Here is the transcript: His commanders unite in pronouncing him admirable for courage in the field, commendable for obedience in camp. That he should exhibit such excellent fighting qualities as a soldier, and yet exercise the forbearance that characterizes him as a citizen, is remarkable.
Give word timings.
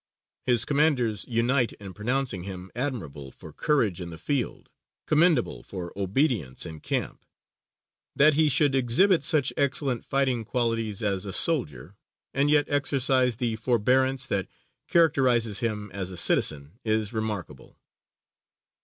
His 0.47 0.65
commanders 0.65 1.25
unite 1.27 1.73
in 1.73 1.93
pronouncing 1.93 2.41
him 2.41 2.71
admirable 2.75 3.31
for 3.31 3.53
courage 3.53 4.01
in 4.01 4.09
the 4.09 4.17
field, 4.17 4.71
commendable 5.05 5.61
for 5.61 5.93
obedience 5.95 6.65
in 6.65 6.79
camp. 6.79 7.23
That 8.15 8.33
he 8.33 8.49
should 8.49 8.73
exhibit 8.73 9.23
such 9.23 9.53
excellent 9.55 10.03
fighting 10.03 10.43
qualities 10.43 11.03
as 11.03 11.23
a 11.27 11.31
soldier, 11.31 11.97
and 12.33 12.49
yet 12.49 12.65
exercise 12.67 13.37
the 13.37 13.57
forbearance 13.57 14.25
that 14.25 14.47
characterizes 14.87 15.59
him 15.59 15.91
as 15.93 16.09
a 16.09 16.17
citizen, 16.17 16.79
is 16.83 17.13
remarkable. 17.13 17.77